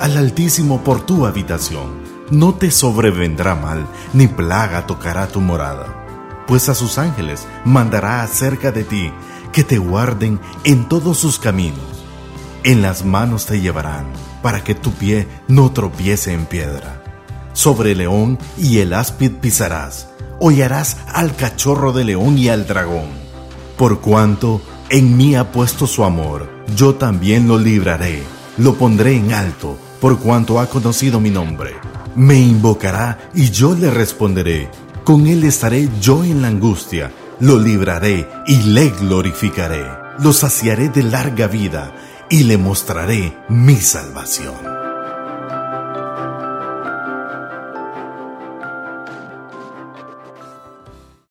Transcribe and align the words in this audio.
al 0.00 0.16
Altísimo 0.16 0.82
por 0.82 1.04
tu 1.04 1.26
habitación. 1.26 2.04
No 2.30 2.54
te 2.54 2.70
sobrevendrá 2.70 3.54
mal, 3.54 3.86
ni 4.12 4.26
plaga 4.26 4.86
tocará 4.86 5.28
tu 5.28 5.40
morada. 5.40 6.44
Pues 6.46 6.68
a 6.68 6.74
sus 6.74 6.98
ángeles 6.98 7.46
mandará 7.64 8.22
acerca 8.22 8.72
de 8.72 8.84
ti, 8.84 9.12
que 9.52 9.64
te 9.64 9.78
guarden 9.78 10.40
en 10.64 10.88
todos 10.88 11.18
sus 11.18 11.38
caminos. 11.38 12.04
En 12.64 12.82
las 12.82 13.04
manos 13.04 13.46
te 13.46 13.60
llevarán, 13.60 14.06
para 14.42 14.62
que 14.64 14.74
tu 14.74 14.92
pie 14.92 15.28
no 15.48 15.72
tropiece 15.72 16.32
en 16.32 16.46
piedra. 16.46 17.02
Sobre 17.52 17.92
el 17.92 17.98
león 17.98 18.38
y 18.58 18.78
el 18.78 18.92
áspid 18.92 19.32
pisarás, 19.40 20.08
hollarás 20.40 20.98
al 21.12 21.34
cachorro 21.36 21.92
de 21.92 22.04
león 22.04 22.38
y 22.38 22.48
al 22.48 22.66
dragón. 22.66 23.08
Por 23.78 24.00
cuanto 24.00 24.60
en 24.88 25.16
mí 25.16 25.36
ha 25.36 25.52
puesto 25.52 25.86
su 25.86 26.04
amor, 26.04 26.50
yo 26.74 26.96
también 26.96 27.48
lo 27.48 27.58
libraré, 27.58 28.22
lo 28.58 28.74
pondré 28.74 29.16
en 29.16 29.32
alto 29.32 29.78
por 30.00 30.18
cuanto 30.18 30.60
ha 30.60 30.66
conocido 30.68 31.20
mi 31.20 31.30
nombre. 31.30 31.74
Me 32.14 32.38
invocará 32.38 33.30
y 33.34 33.50
yo 33.50 33.74
le 33.74 33.90
responderé. 33.90 34.70
Con 35.04 35.26
él 35.26 35.44
estaré 35.44 35.88
yo 36.00 36.24
en 36.24 36.42
la 36.42 36.48
angustia. 36.48 37.12
Lo 37.40 37.58
libraré 37.58 38.28
y 38.46 38.62
le 38.62 38.90
glorificaré. 38.90 39.84
Lo 40.18 40.32
saciaré 40.32 40.88
de 40.88 41.02
larga 41.02 41.46
vida 41.46 41.94
y 42.30 42.44
le 42.44 42.56
mostraré 42.56 43.36
mi 43.48 43.76
salvación. 43.76 44.85